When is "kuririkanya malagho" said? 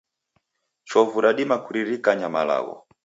1.63-2.75